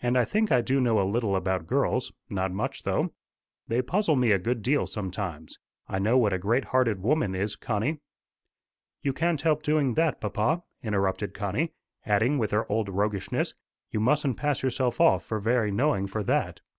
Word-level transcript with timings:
And 0.00 0.16
I 0.16 0.24
think 0.24 0.50
I 0.50 0.62
do 0.62 0.80
know 0.80 0.98
a 0.98 1.04
little 1.04 1.36
about 1.36 1.66
girls 1.66 2.10
not 2.30 2.50
much 2.50 2.84
though. 2.84 3.12
They 3.68 3.82
puzzle 3.82 4.16
me 4.16 4.30
a 4.30 4.38
good 4.38 4.62
deal 4.62 4.86
sometimes. 4.86 5.58
I 5.86 5.98
know 5.98 6.16
what 6.16 6.32
a 6.32 6.38
great 6.38 6.64
hearted 6.72 7.02
woman 7.02 7.34
is, 7.34 7.56
Connie." 7.56 7.98
"You 9.02 9.12
can't 9.12 9.42
help 9.42 9.62
doing 9.62 9.92
that, 9.92 10.18
papa," 10.18 10.62
interrupted 10.82 11.34
Connie, 11.34 11.74
adding 12.06 12.38
with 12.38 12.52
her 12.52 12.64
old 12.72 12.88
roguishness, 12.88 13.54
"You 13.90 14.00
mustn't 14.00 14.38
pass 14.38 14.62
yourself 14.62 14.98
off 14.98 15.22
for 15.26 15.40
very 15.40 15.70
knowing 15.70 16.06
for 16.06 16.22
that. 16.22 16.62